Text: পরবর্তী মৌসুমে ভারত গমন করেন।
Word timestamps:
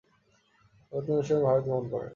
পরবর্তী 0.87 1.11
মৌসুমে 1.11 1.45
ভারত 1.47 1.63
গমন 1.67 1.85
করেন। 1.91 2.09